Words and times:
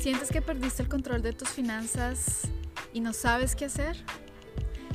¿Sientes 0.00 0.30
que 0.30 0.40
perdiste 0.40 0.84
el 0.84 0.88
control 0.88 1.22
de 1.22 1.32
tus 1.32 1.48
finanzas 1.48 2.42
y 2.92 3.00
no 3.00 3.12
sabes 3.12 3.56
qué 3.56 3.64
hacer? 3.64 3.96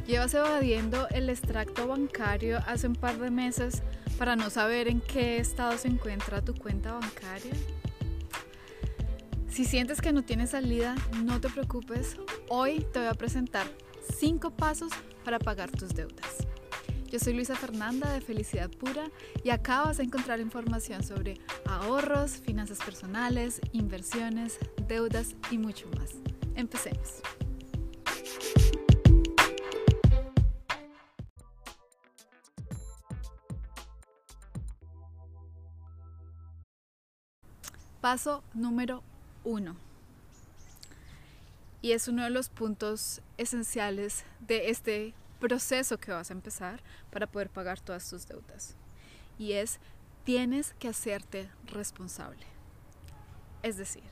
Llevas 0.07 0.33
evadiendo 0.33 1.09
el 1.09 1.29
extracto 1.29 1.87
bancario 1.87 2.59
hace 2.65 2.87
un 2.87 2.95
par 2.95 3.17
de 3.19 3.29
meses 3.29 3.83
para 4.17 4.37
no 4.37 4.49
saber 4.49 4.87
en 4.87 5.01
qué 5.01 5.37
estado 5.39 5.77
se 5.77 5.89
encuentra 5.89 6.41
tu 6.41 6.55
cuenta 6.55 6.93
bancaria. 6.93 7.53
Si 9.49 9.65
sientes 9.65 9.99
que 9.99 10.13
no 10.13 10.23
tienes 10.23 10.51
salida, 10.51 10.95
no 11.21 11.41
te 11.41 11.49
preocupes. 11.49 12.15
Hoy 12.47 12.85
te 12.93 12.99
voy 12.99 13.09
a 13.09 13.13
presentar 13.13 13.67
5 14.17 14.51
pasos 14.51 14.93
para 15.25 15.37
pagar 15.37 15.69
tus 15.69 15.89
deudas. 15.93 16.42
Yo 17.13 17.19
soy 17.19 17.33
Luisa 17.33 17.55
Fernanda 17.55 18.11
de 18.11 18.21
Felicidad 18.21 18.71
Pura 18.71 19.03
y 19.43 19.51
acá 19.51 19.83
vas 19.83 19.99
a 19.99 20.01
encontrar 20.01 20.39
información 20.39 21.03
sobre 21.03 21.39
ahorros, 21.63 22.37
finanzas 22.37 22.79
personales, 22.79 23.61
inversiones, 23.71 24.57
deudas 24.87 25.35
y 25.51 25.59
mucho 25.59 25.87
más. 25.95 26.09
Empecemos. 26.55 27.21
Paso 38.01 38.43
número 38.55 39.03
uno. 39.43 39.75
Y 41.83 41.91
es 41.91 42.07
uno 42.07 42.23
de 42.23 42.31
los 42.31 42.49
puntos 42.49 43.21
esenciales 43.37 44.25
de 44.39 44.71
este 44.71 45.13
proceso 45.43 45.97
que 45.97 46.13
vas 46.13 46.29
a 46.29 46.33
empezar 46.33 46.81
para 47.11 47.27
poder 47.27 47.49
pagar 47.49 47.81
todas 47.81 48.09
tus 48.09 48.25
deudas. 48.25 48.77
Y 49.37 49.51
es, 49.51 49.81
tienes 50.23 50.73
que 50.79 50.87
hacerte 50.87 51.49
responsable. 51.67 52.45
Es 53.61 53.75
decir, 53.75 54.03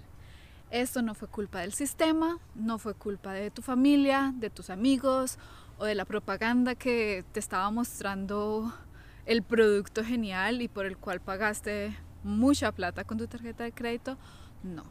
esto 0.72 1.02
no 1.02 1.16
fue 1.16 1.30
culpa 1.30 1.62
del 1.62 1.72
sistema, 1.72 2.38
no 2.54 2.78
fue 2.80 2.96
culpa 2.96 3.32
de 3.32 3.50
tu 3.50 3.62
familia, 3.62 4.34
de 4.36 4.50
tus 4.50 4.70
amigos 4.70 5.38
o 5.78 5.86
de 5.86 5.96
la 5.96 6.04
propaganda 6.04 6.76
que 6.76 7.24
te 7.32 7.40
estaba 7.40 7.72
mostrando 7.72 8.74
el 9.26 9.42
producto 9.42 10.04
genial 10.04 10.62
y 10.62 10.68
por 10.68 10.86
el 10.86 10.98
cual 10.98 11.22
pagaste 11.22 11.96
mucha 12.26 12.74
plata 12.74 13.06
con 13.06 13.18
tu 13.18 13.28
tarjeta 13.28 13.64
de 13.64 13.72
crédito. 13.72 14.18
No. 14.64 14.84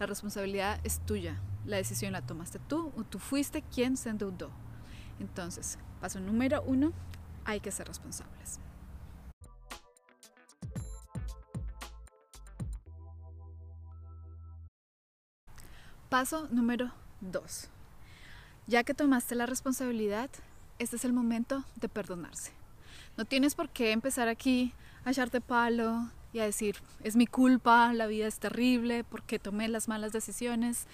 La 0.00 0.06
responsabilidad 0.06 0.80
es 0.82 0.98
tuya. 1.06 1.40
La 1.66 1.76
decisión 1.76 2.14
la 2.14 2.26
tomaste 2.26 2.58
tú 2.58 2.92
o 2.96 3.04
tú 3.04 3.20
fuiste 3.20 3.62
quien 3.62 3.96
se 3.96 4.08
endeudó. 4.10 4.50
Entonces, 5.22 5.78
paso 6.00 6.18
número 6.18 6.62
uno, 6.62 6.92
hay 7.44 7.60
que 7.60 7.70
ser 7.70 7.86
responsables. 7.86 8.58
Paso 16.08 16.48
número 16.50 16.90
dos. 17.20 17.68
Ya 18.66 18.82
que 18.82 18.94
tomaste 18.94 19.36
la 19.36 19.46
responsabilidad, 19.46 20.28
este 20.80 20.96
es 20.96 21.04
el 21.04 21.12
momento 21.12 21.64
de 21.76 21.88
perdonarse. 21.88 22.50
No 23.16 23.24
tienes 23.24 23.54
por 23.54 23.68
qué 23.68 23.92
empezar 23.92 24.26
aquí 24.26 24.74
a 25.04 25.12
echarte 25.12 25.40
palo 25.40 26.10
y 26.32 26.40
a 26.40 26.44
decir, 26.44 26.74
es 27.04 27.14
mi 27.14 27.28
culpa, 27.28 27.92
la 27.94 28.08
vida 28.08 28.26
es 28.26 28.40
terrible, 28.40 29.04
porque 29.04 29.38
tomé 29.38 29.68
las 29.68 29.86
malas 29.86 30.12
decisiones. 30.12 30.88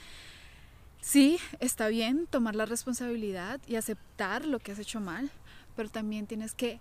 Sí, 1.01 1.39
está 1.61 1.89
bien 1.89 2.27
tomar 2.27 2.55
la 2.55 2.67
responsabilidad 2.67 3.61
y 3.67 3.77
aceptar 3.77 4.45
lo 4.45 4.59
que 4.59 4.73
has 4.73 4.79
hecho 4.79 5.01
mal, 5.01 5.31
pero 5.77 5.89
también 5.89 6.27
tienes 6.27 6.55
que 6.55 6.81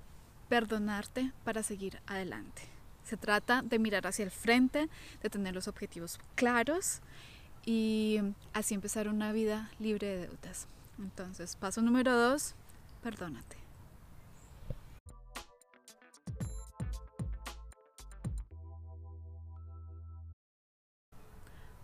perdonarte 0.49 1.31
para 1.43 1.63
seguir 1.63 2.01
adelante. 2.07 2.63
Se 3.05 3.15
trata 3.15 3.61
de 3.61 3.79
mirar 3.79 4.05
hacia 4.07 4.25
el 4.25 4.31
frente, 4.31 4.89
de 5.21 5.29
tener 5.29 5.53
los 5.53 5.67
objetivos 5.67 6.19
claros 6.35 6.99
y 7.65 8.19
así 8.53 8.73
empezar 8.73 9.07
una 9.07 9.31
vida 9.31 9.69
libre 9.79 10.07
de 10.07 10.27
deudas. 10.27 10.67
Entonces, 10.99 11.55
paso 11.55 11.81
número 11.81 12.11
dos, 12.13 12.55
perdónate. 13.03 13.55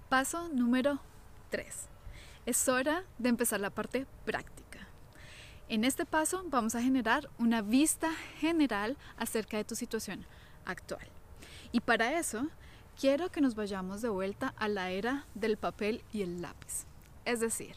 Paso 0.10 0.50
número 0.50 1.00
tres 1.50 1.88
es 2.46 2.68
hora 2.68 3.04
de 3.18 3.30
empezar 3.30 3.60
la 3.60 3.70
parte 3.70 4.06
práctica. 4.26 4.80
En 5.70 5.86
este 5.86 6.06
paso 6.06 6.44
vamos 6.48 6.76
a 6.76 6.82
generar 6.82 7.30
una 7.38 7.62
vista 7.62 8.12
general 8.40 8.98
acerca 9.18 9.58
de 9.58 9.64
tu 9.64 9.76
situación 9.76 10.26
actual. 10.66 11.08
Y 11.72 11.80
para 11.80 12.20
eso 12.20 12.48
quiero 13.00 13.32
que 13.32 13.42
nos 13.42 13.56
vayamos 13.56 14.02
de 14.02 14.10
vuelta 14.10 14.54
a 14.58 14.68
la 14.68 14.92
era 14.92 15.26
del 15.34 15.58
papel 15.58 16.04
y 16.12 16.22
el 16.22 16.42
lápiz. 16.42 16.86
Es 17.26 17.40
decir, 17.40 17.76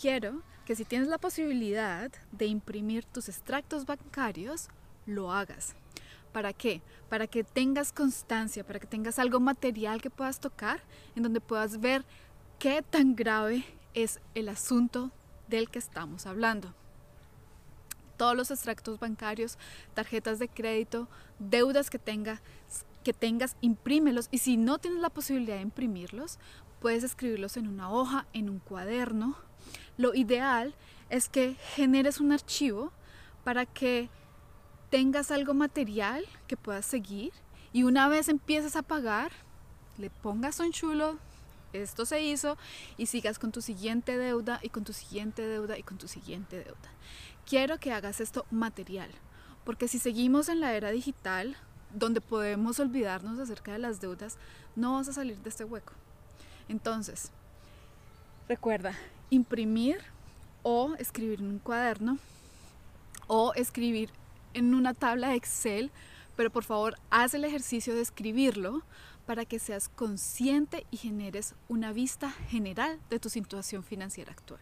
quiero 0.00 0.42
que 0.64 0.76
si 0.76 0.84
tienes 0.84 1.08
la 1.08 1.18
posibilidad 1.18 2.10
de 2.32 2.46
imprimir 2.46 3.04
tus 3.04 3.28
extractos 3.28 3.84
bancarios, 3.84 4.68
lo 5.06 5.32
hagas. 5.32 5.74
¿Para 6.32 6.52
qué? 6.52 6.80
Para 7.08 7.26
que 7.26 7.44
tengas 7.44 7.92
constancia, 7.92 8.64
para 8.64 8.80
que 8.80 8.86
tengas 8.86 9.18
algo 9.18 9.40
material 9.40 10.00
que 10.00 10.10
puedas 10.10 10.40
tocar, 10.40 10.80
en 11.14 11.22
donde 11.22 11.40
puedas 11.40 11.80
ver 11.80 12.04
qué 12.58 12.82
tan 12.82 13.14
grave 13.14 13.64
es 13.94 14.20
el 14.34 14.48
asunto 14.48 15.10
del 15.48 15.70
que 15.70 15.78
estamos 15.78 16.26
hablando. 16.26 16.74
Todos 18.16 18.36
los 18.36 18.50
extractos 18.50 18.98
bancarios, 18.98 19.58
tarjetas 19.94 20.38
de 20.38 20.48
crédito, 20.48 21.08
deudas 21.38 21.90
que, 21.90 21.98
tenga, 21.98 22.40
que 23.02 23.12
tengas, 23.12 23.56
imprímelos 23.60 24.28
y 24.30 24.38
si 24.38 24.56
no 24.56 24.78
tienes 24.78 25.00
la 25.00 25.10
posibilidad 25.10 25.56
de 25.56 25.62
imprimirlos, 25.62 26.38
puedes 26.80 27.02
escribirlos 27.02 27.56
en 27.56 27.66
una 27.66 27.90
hoja, 27.90 28.26
en 28.32 28.48
un 28.48 28.58
cuaderno. 28.58 29.36
Lo 29.96 30.14
ideal 30.14 30.74
es 31.10 31.28
que 31.28 31.56
generes 31.74 32.20
un 32.20 32.32
archivo 32.32 32.92
para 33.42 33.66
que 33.66 34.08
tengas 34.90 35.30
algo 35.30 35.54
material 35.54 36.24
que 36.46 36.56
puedas 36.56 36.86
seguir 36.86 37.32
y 37.72 37.82
una 37.82 38.08
vez 38.08 38.28
empieces 38.28 38.76
a 38.76 38.82
pagar, 38.82 39.32
le 39.98 40.10
pongas 40.10 40.60
un 40.60 40.70
chulo 40.70 41.18
esto 41.82 42.06
se 42.06 42.22
hizo 42.22 42.56
y 42.96 43.06
sigas 43.06 43.38
con 43.38 43.52
tu 43.52 43.60
siguiente 43.60 44.16
deuda 44.18 44.60
y 44.62 44.68
con 44.68 44.84
tu 44.84 44.92
siguiente 44.92 45.42
deuda 45.42 45.78
y 45.78 45.82
con 45.82 45.98
tu 45.98 46.08
siguiente 46.08 46.56
deuda. 46.56 46.90
Quiero 47.46 47.78
que 47.78 47.92
hagas 47.92 48.20
esto 48.20 48.46
material, 48.50 49.10
porque 49.64 49.88
si 49.88 49.98
seguimos 49.98 50.48
en 50.48 50.60
la 50.60 50.74
era 50.74 50.90
digital, 50.90 51.56
donde 51.92 52.20
podemos 52.20 52.80
olvidarnos 52.80 53.38
acerca 53.38 53.72
de 53.72 53.78
las 53.78 54.00
deudas, 54.00 54.36
no 54.76 54.94
vas 54.94 55.08
a 55.08 55.12
salir 55.12 55.38
de 55.38 55.48
este 55.48 55.64
hueco. 55.64 55.92
Entonces, 56.68 57.30
recuerda, 58.48 58.94
imprimir 59.30 59.98
o 60.62 60.94
escribir 60.98 61.40
en 61.40 61.46
un 61.46 61.58
cuaderno 61.58 62.18
o 63.26 63.52
escribir 63.54 64.10
en 64.54 64.74
una 64.74 64.94
tabla 64.94 65.28
de 65.28 65.36
Excel, 65.36 65.90
pero 66.36 66.50
por 66.50 66.64
favor 66.64 66.96
haz 67.10 67.34
el 67.34 67.44
ejercicio 67.44 67.94
de 67.94 68.00
escribirlo 68.00 68.82
para 69.26 69.44
que 69.44 69.58
seas 69.58 69.88
consciente 69.88 70.86
y 70.90 70.96
generes 70.96 71.54
una 71.68 71.92
vista 71.92 72.30
general 72.30 73.00
de 73.10 73.18
tu 73.18 73.28
situación 73.30 73.82
financiera 73.82 74.32
actual. 74.32 74.60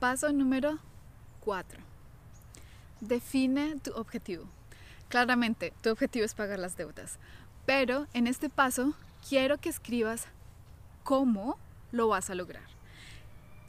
Paso 0.00 0.32
número 0.32 0.78
4. 1.40 1.80
Define 3.00 3.80
tu 3.80 3.92
objetivo. 3.94 4.44
Claramente, 5.08 5.72
tu 5.82 5.90
objetivo 5.90 6.24
es 6.24 6.34
pagar 6.34 6.58
las 6.58 6.76
deudas, 6.76 7.18
pero 7.66 8.06
en 8.12 8.26
este 8.26 8.48
paso 8.48 8.94
quiero 9.28 9.58
que 9.58 9.70
escribas 9.70 10.26
cómo 11.02 11.58
lo 11.90 12.08
vas 12.08 12.30
a 12.30 12.34
lograr. 12.34 12.77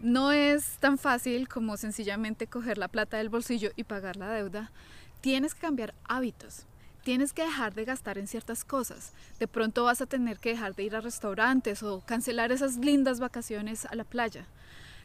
No 0.02 0.32
es 0.32 0.78
tan 0.80 0.98
fácil 0.98 1.50
como 1.50 1.76
sencillamente 1.76 2.48
coger 2.48 2.78
la 2.78 2.88
plata 2.88 3.18
del 3.18 3.28
bolsillo 3.28 3.72
y 3.76 3.84
pagar 3.84 4.16
la 4.16 4.30
deuda. 4.30 4.72
Tienes 5.20 5.54
que 5.54 5.62
cambiar 5.62 5.94
hábitos. 6.08 6.66
Tienes 7.04 7.34
que 7.34 7.44
dejar 7.44 7.74
de 7.74 7.84
gastar 7.84 8.18
en 8.18 8.28
ciertas 8.28 8.64
cosas. 8.64 9.12
De 9.40 9.48
pronto 9.48 9.84
vas 9.84 10.02
a 10.02 10.06
tener 10.06 10.40
que 10.40 10.52
dejar 10.52 10.74
de 10.74 10.84
ir 10.84 10.96
a 10.96 11.02
restaurantes 11.02 11.84
o 11.84 12.02
cancelar 12.06 12.54
esas 12.54 12.78
lindas 12.78 13.20
vacaciones 13.20 13.86
a 13.86 13.96
la 13.96 14.06
playa. 14.06 14.46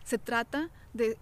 Se 0.04 0.18
trata 0.18 0.70
de 0.92 1.18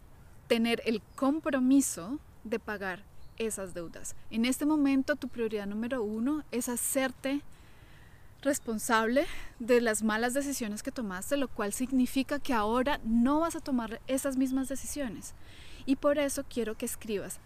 tener 0.48 0.82
el 0.84 1.00
compromiso 1.14 2.18
de 2.44 2.58
pagar 2.58 3.04
esas 3.38 3.72
deudas. 3.72 4.16
En 4.30 4.44
este 4.44 4.66
momento 4.66 5.16
tu 5.16 5.28
prioridad 5.28 5.66
número 5.66 6.02
uno 6.02 6.44
es 6.50 6.68
hacerte 6.68 7.40
responsable 8.42 9.26
de 9.58 9.80
las 9.80 10.02
malas 10.02 10.34
decisiones 10.34 10.82
que 10.82 10.92
tomaste, 10.92 11.36
lo 11.36 11.48
cual 11.48 11.72
significa 11.72 12.38
que 12.38 12.52
ahora 12.52 13.00
no 13.04 13.40
vas 13.40 13.56
a 13.56 13.60
tomar 13.60 14.00
esas 14.06 14.36
mismas 14.36 14.68
decisiones. 14.68 15.34
Y 15.86 15.96
por 15.96 16.18
eso 16.18 16.44
quiero 16.48 16.76
que 16.76 16.86
escribas 16.86 17.40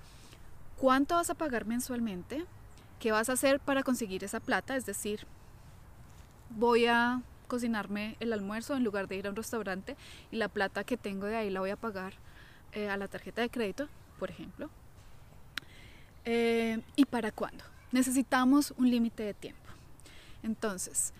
cuánto 0.76 1.14
vas 1.14 1.30
a 1.30 1.34
pagar 1.34 1.66
mensualmente, 1.66 2.44
qué 2.98 3.12
vas 3.12 3.28
a 3.28 3.34
hacer 3.34 3.60
para 3.60 3.82
conseguir 3.82 4.24
esa 4.24 4.40
plata, 4.40 4.76
es 4.76 4.86
decir, 4.86 5.26
voy 6.50 6.86
a 6.86 7.22
cocinarme 7.48 8.16
el 8.20 8.32
almuerzo 8.32 8.76
en 8.76 8.84
lugar 8.84 9.08
de 9.08 9.16
ir 9.16 9.26
a 9.26 9.30
un 9.30 9.36
restaurante 9.36 9.96
y 10.30 10.36
la 10.36 10.48
plata 10.48 10.84
que 10.84 10.96
tengo 10.96 11.26
de 11.26 11.36
ahí 11.36 11.50
la 11.50 11.60
voy 11.60 11.70
a 11.70 11.76
pagar 11.76 12.14
eh, 12.72 12.88
a 12.88 12.96
la 12.96 13.08
tarjeta 13.08 13.42
de 13.42 13.50
crédito, 13.50 13.88
por 14.18 14.30
ejemplo. 14.30 14.68
Eh, 16.24 16.80
¿Y 16.96 17.04
para 17.04 17.30
cuándo? 17.30 17.64
Necesitamos 17.92 18.74
un 18.76 18.90
límite 18.90 19.22
de 19.22 19.34
tiempo. 19.34 19.65
Entonces, 20.46 21.12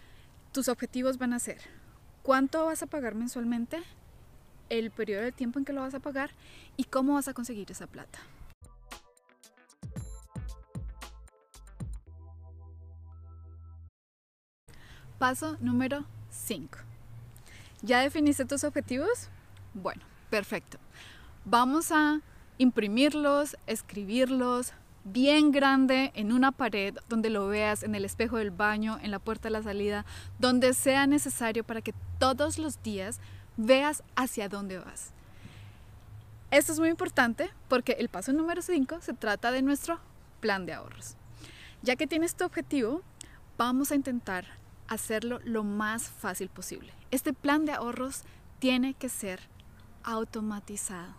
tus 0.52 0.69
objetivos 0.69 1.19
van 1.19 1.32
a 1.32 1.40
ser 1.40 1.58
cuánto 2.23 2.64
vas 2.64 2.84
a 2.84 2.87
pagar 2.87 3.17
mensualmente, 3.17 3.82
el 4.69 4.93
periodo 4.93 5.25
de 5.25 5.32
tiempo 5.32 5.58
en 5.58 5.64
que 5.64 5.73
lo 5.73 5.81
vas 5.81 5.94
a 5.94 6.00
pagar 6.00 6.31
y 6.76 6.84
cómo 6.84 7.14
vas 7.14 7.26
a 7.26 7.34
conseguir 7.34 7.69
esa 7.73 7.88
plata. 7.88 8.20
Paso 15.19 15.56
número 15.61 16.05
5. 16.31 16.78
¿Ya 17.82 18.02
definiste 18.02 18.44
tus 18.44 18.62
objetivos? 18.62 19.28
Bueno, 19.75 20.02
perfecto. 20.31 20.78
Vamos 21.44 21.90
a 21.90 22.20
imprimirlos, 22.58 23.56
escribirlos 23.67 24.73
bien 25.12 25.53
grande 25.53 26.11
en 26.14 26.32
una 26.32 26.50
pared 26.50 26.97
donde 27.08 27.31
lo 27.31 27.47
veas 27.47 27.85
en 27.85 27.94
el 27.94 28.05
espejo 28.05 28.38
del 28.38 28.50
baño, 28.50 28.99
en 29.00 29.12
la 29.12 29.20
puerta 29.20 29.49
de 29.49 29.53
la 29.53 29.62
salida, 29.62 30.05
donde 30.38 30.75
sea 30.75 31.06
necesario 31.06 31.62
para 31.62 31.81
que 31.81 31.94
todos 32.19 32.58
los 32.58 32.82
días 32.82 33.20
veas 33.56 34.03
hacia 34.17 34.49
dónde 34.49 34.79
vas. 34.79 35.12
Esto 36.50 36.73
es 36.73 36.81
muy 36.81 36.88
importante 36.88 37.50
porque 37.69 37.93
el 37.93 38.08
paso 38.08 38.32
número 38.32 38.62
5 38.62 39.00
se 39.00 39.14
trata 39.14 39.53
de 39.53 39.62
nuestro 39.62 40.00
plan 40.41 40.67
de 40.67 40.73
ahorros. 40.73 41.17
Ya 41.82 41.94
que 41.94 42.09
tienes 42.09 42.35
tu 42.35 42.44
objetivo, 42.44 43.02
vamos 43.56 43.93
a 43.93 43.94
intentar 43.94 44.44
hacerlo 44.88 45.41
lo 45.44 45.62
más 45.62 46.09
fácil 46.09 46.49
posible. 46.49 46.93
Este 47.12 47.32
plan 47.32 47.64
de 47.64 47.73
ahorros 47.73 48.23
tiene 48.59 48.94
que 48.94 49.09
ser 49.09 49.41
automatizado. 50.02 51.14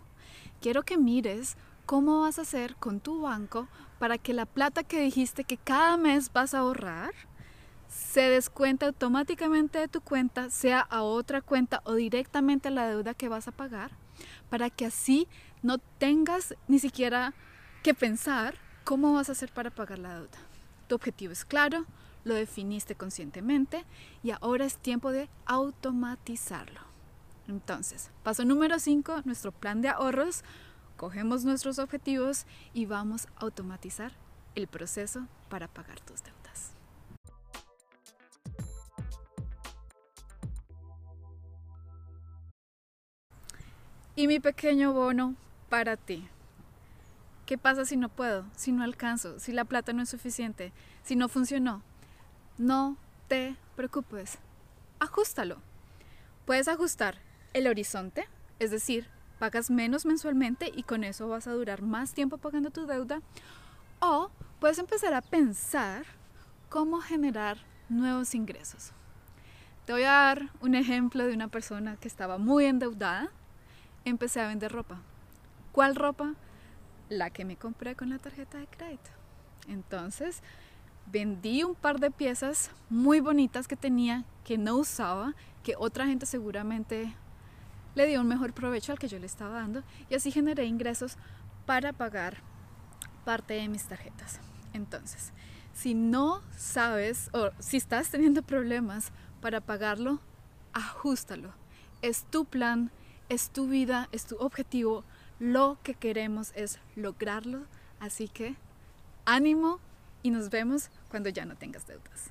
Quiero 0.60 0.82
que 0.82 0.98
mires 0.98 1.56
cómo 1.88 2.20
vas 2.20 2.38
a 2.38 2.42
hacer 2.42 2.76
con 2.76 3.00
tu 3.00 3.22
banco 3.22 3.66
para 3.98 4.18
que 4.18 4.34
la 4.34 4.44
plata 4.44 4.82
que 4.82 5.00
dijiste 5.00 5.44
que 5.44 5.56
cada 5.56 5.96
mes 5.96 6.30
vas 6.34 6.52
a 6.52 6.58
ahorrar 6.58 7.14
se 7.88 8.28
descuenta 8.28 8.84
automáticamente 8.84 9.78
de 9.78 9.88
tu 9.88 10.02
cuenta, 10.02 10.50
sea 10.50 10.80
a 10.80 11.00
otra 11.00 11.40
cuenta 11.40 11.80
o 11.84 11.94
directamente 11.94 12.68
a 12.68 12.72
la 12.72 12.86
deuda 12.86 13.14
que 13.14 13.30
vas 13.30 13.48
a 13.48 13.52
pagar, 13.52 13.92
para 14.50 14.68
que 14.68 14.84
así 14.84 15.28
no 15.62 15.78
tengas 15.78 16.54
ni 16.68 16.78
siquiera 16.78 17.32
que 17.82 17.94
pensar 17.94 18.56
cómo 18.84 19.14
vas 19.14 19.30
a 19.30 19.32
hacer 19.32 19.50
para 19.50 19.70
pagar 19.70 19.98
la 19.98 20.16
deuda. 20.16 20.38
Tu 20.88 20.94
objetivo 20.94 21.32
es 21.32 21.46
claro, 21.46 21.86
lo 22.22 22.34
definiste 22.34 22.96
conscientemente 22.96 23.86
y 24.22 24.32
ahora 24.32 24.66
es 24.66 24.76
tiempo 24.76 25.10
de 25.10 25.30
automatizarlo. 25.46 26.82
Entonces, 27.48 28.10
paso 28.22 28.44
número 28.44 28.78
5, 28.78 29.22
nuestro 29.24 29.52
plan 29.52 29.80
de 29.80 29.88
ahorros. 29.88 30.44
Cogemos 30.98 31.44
nuestros 31.44 31.78
objetivos 31.78 32.44
y 32.74 32.84
vamos 32.84 33.28
a 33.36 33.44
automatizar 33.44 34.10
el 34.56 34.66
proceso 34.66 35.28
para 35.48 35.68
pagar 35.68 36.00
tus 36.00 36.24
deudas. 36.24 36.72
Y 44.16 44.26
mi 44.26 44.40
pequeño 44.40 44.92
bono 44.92 45.36
para 45.68 45.96
ti. 45.96 46.26
¿Qué 47.46 47.56
pasa 47.56 47.84
si 47.84 47.96
no 47.96 48.08
puedo? 48.08 48.44
Si 48.56 48.72
no 48.72 48.82
alcanzo? 48.82 49.38
Si 49.38 49.52
la 49.52 49.64
plata 49.64 49.92
no 49.92 50.02
es 50.02 50.08
suficiente? 50.08 50.72
Si 51.04 51.14
no 51.14 51.28
funcionó? 51.28 51.80
No 52.58 52.96
te 53.28 53.54
preocupes. 53.76 54.38
Ajustalo. 54.98 55.58
Puedes 56.44 56.66
ajustar 56.66 57.18
el 57.52 57.68
horizonte, 57.68 58.26
es 58.58 58.72
decir, 58.72 59.06
pagas 59.38 59.70
menos 59.70 60.04
mensualmente 60.06 60.70
y 60.74 60.82
con 60.82 61.04
eso 61.04 61.28
vas 61.28 61.46
a 61.46 61.52
durar 61.52 61.82
más 61.82 62.12
tiempo 62.12 62.38
pagando 62.38 62.70
tu 62.70 62.86
deuda. 62.86 63.20
O 64.00 64.30
puedes 64.60 64.78
empezar 64.78 65.14
a 65.14 65.22
pensar 65.22 66.04
cómo 66.68 67.00
generar 67.00 67.58
nuevos 67.88 68.34
ingresos. 68.34 68.92
Te 69.86 69.92
voy 69.92 70.02
a 70.02 70.10
dar 70.10 70.50
un 70.60 70.74
ejemplo 70.74 71.26
de 71.26 71.32
una 71.32 71.48
persona 71.48 71.96
que 71.96 72.08
estaba 72.08 72.36
muy 72.36 72.66
endeudada. 72.66 73.30
Empecé 74.04 74.40
a 74.40 74.48
vender 74.48 74.70
ropa. 74.72 75.00
¿Cuál 75.72 75.96
ropa? 75.96 76.34
La 77.08 77.30
que 77.30 77.44
me 77.44 77.56
compré 77.56 77.96
con 77.96 78.10
la 78.10 78.18
tarjeta 78.18 78.58
de 78.58 78.66
crédito. 78.66 79.10
Entonces, 79.66 80.42
vendí 81.06 81.62
un 81.62 81.74
par 81.74 82.00
de 82.00 82.10
piezas 82.10 82.70
muy 82.90 83.20
bonitas 83.20 83.66
que 83.66 83.76
tenía, 83.76 84.24
que 84.44 84.58
no 84.58 84.76
usaba, 84.76 85.34
que 85.62 85.74
otra 85.78 86.06
gente 86.06 86.26
seguramente 86.26 87.14
le 87.98 88.06
dio 88.06 88.20
un 88.20 88.28
mejor 88.28 88.52
provecho 88.52 88.92
al 88.92 88.98
que 89.00 89.08
yo 89.08 89.18
le 89.18 89.26
estaba 89.26 89.56
dando 89.56 89.82
y 90.08 90.14
así 90.14 90.30
generé 90.30 90.64
ingresos 90.66 91.16
para 91.66 91.92
pagar 91.92 92.38
parte 93.24 93.54
de 93.54 93.68
mis 93.68 93.86
tarjetas. 93.86 94.38
Entonces, 94.72 95.32
si 95.74 95.94
no 95.94 96.40
sabes 96.56 97.28
o 97.32 97.50
si 97.58 97.76
estás 97.76 98.08
teniendo 98.10 98.42
problemas 98.42 99.10
para 99.40 99.60
pagarlo, 99.60 100.20
ajustalo. 100.72 101.52
Es 102.00 102.24
tu 102.24 102.44
plan, 102.44 102.92
es 103.28 103.50
tu 103.50 103.66
vida, 103.66 104.08
es 104.12 104.26
tu 104.26 104.36
objetivo. 104.36 105.02
Lo 105.40 105.76
que 105.82 105.94
queremos 105.94 106.52
es 106.54 106.78
lograrlo. 106.94 107.66
Así 107.98 108.28
que 108.28 108.54
ánimo 109.24 109.80
y 110.22 110.30
nos 110.30 110.50
vemos 110.50 110.90
cuando 111.10 111.30
ya 111.30 111.44
no 111.44 111.56
tengas 111.56 111.88
deudas. 111.88 112.30